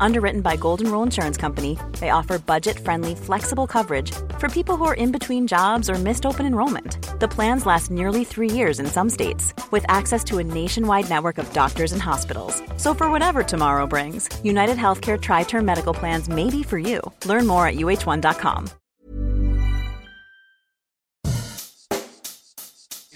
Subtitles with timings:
[0.00, 4.84] Underwritten by Golden Rule Insurance Company, they offer budget friendly, flexible coverage for people who
[4.84, 6.98] are in between jobs or missed open enrollment.
[7.20, 11.38] The plans last nearly three years in some states, with access to a nationwide network
[11.38, 12.62] of doctors and hospitals.
[12.76, 17.00] So, for whatever tomorrow brings, United Healthcare Tri Term Medical Plans may be for you.
[17.24, 18.68] Learn more at uh1.com.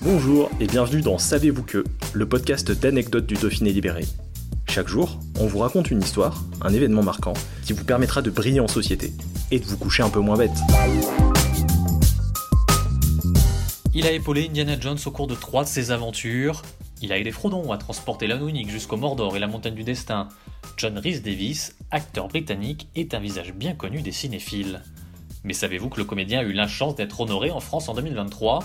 [0.03, 4.07] Bonjour et bienvenue dans Savez-vous que, le podcast d'anecdotes du Dauphiné libéré.
[4.71, 7.33] Chaque jour, on vous raconte une histoire, un événement marquant,
[7.67, 9.13] qui vous permettra de briller en société
[9.51, 10.57] et de vous coucher un peu moins bête.
[13.93, 16.63] Il a épaulé Indiana Jones au cours de trois de ses aventures.
[17.03, 20.29] Il a aidé Frodon à transporter l'anneau unique jusqu'au Mordor et la montagne du destin.
[20.77, 24.83] John Rhys Davis, acteur britannique, est un visage bien connu des cinéphiles.
[25.43, 28.63] Mais savez-vous que le comédien a eu la chance d'être honoré en France en 2023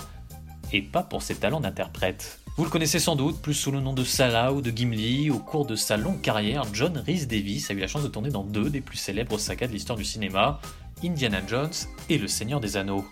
[0.72, 2.38] Et pas pour ses talents d'interprète.
[2.56, 5.30] Vous le connaissez sans doute, plus sous le nom de Salah ou de Gimli.
[5.30, 8.30] Au cours de sa longue carrière, John Rhys Davis a eu la chance de tourner
[8.30, 10.58] dans deux des plus célèbres sagas de l'histoire du cinéma,
[11.04, 11.74] Indiana Jones
[12.08, 13.04] et Le Seigneur des Anneaux.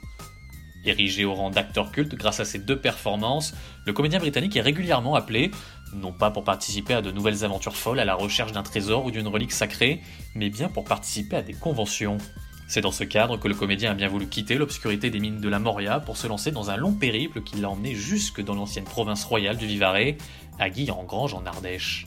[0.87, 5.15] Érigé au rang d'acteur culte grâce à ses deux performances, le comédien britannique est régulièrement
[5.15, 5.51] appelé,
[5.93, 9.11] non pas pour participer à de nouvelles aventures folles à la recherche d'un trésor ou
[9.11, 10.01] d'une relique sacrée,
[10.35, 12.17] mais bien pour participer à des conventions.
[12.67, 15.49] C'est dans ce cadre que le comédien a bien voulu quitter l'obscurité des mines de
[15.49, 18.85] la Moria pour se lancer dans un long périple qui l'a emmené jusque dans l'ancienne
[18.85, 20.17] province royale du Vivarais,
[20.59, 22.07] à Guy-en-Grange en Ardèche.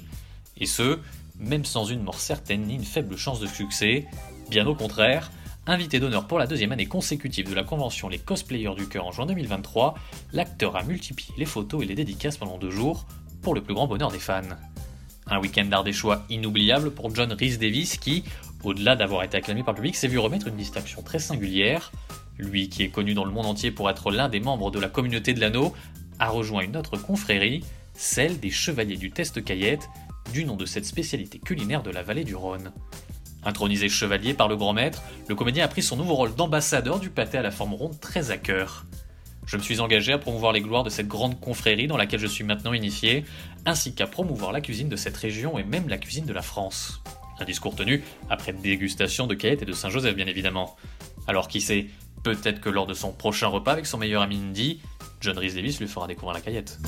[0.58, 1.00] Et ce,
[1.40, 4.08] même sans une mort certaine ni une faible chance de succès,
[4.50, 5.32] bien au contraire,
[5.68, 9.12] invité d'honneur pour la deuxième année consécutive de la convention Les Cosplayers du Cœur en
[9.12, 9.96] juin 2023,
[10.34, 13.06] l'acteur a multiplié les photos et les dédicaces pendant deux jours,
[13.42, 14.42] pour le plus grand bonheur des fans.
[15.30, 18.24] Un week-end d'Ardéchois inoubliable pour John Rhys Davis qui,
[18.64, 21.92] au-delà d'avoir été acclamé par le public, s'est vu remettre une distinction très singulière.
[22.38, 24.90] Lui, qui est connu dans le monde entier pour être l'un des membres de la
[24.90, 25.74] communauté de l'anneau,
[26.20, 29.90] a rejoint une autre confrérie, celle des Chevaliers du Test Caillette,
[30.32, 32.72] du nom de cette spécialité culinaire de la vallée du Rhône.
[33.44, 37.10] Intronisé chevalier par le grand maître, le comédien a pris son nouveau rôle d'ambassadeur du
[37.10, 38.86] pâté à la forme ronde très à cœur.
[39.46, 42.28] Je me suis engagé à promouvoir les gloires de cette grande confrérie dans laquelle je
[42.28, 43.24] suis maintenant initié,
[43.66, 47.02] ainsi qu'à promouvoir la cuisine de cette région et même la cuisine de la France.
[47.40, 50.76] Un discours tenu après dégustation de Caillette et de Saint-Joseph, bien évidemment.
[51.28, 51.88] Alors qui sait,
[52.24, 54.82] peut-être que lors de son prochain repas avec son meilleur ami Indy,
[55.22, 56.80] John Rhys Davis lui fera découvrir la Caillette.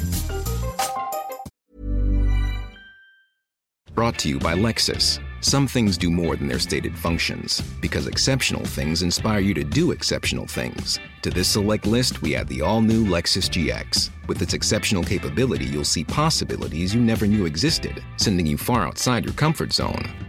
[3.93, 5.19] Brought to you by Lexus.
[5.41, 9.91] Some things do more than their stated functions, because exceptional things inspire you to do
[9.91, 10.99] exceptional things.
[11.21, 14.09] To this select list, we add the all new Lexus GX.
[14.27, 19.25] With its exceptional capability, you'll see possibilities you never knew existed, sending you far outside
[19.25, 20.28] your comfort zone.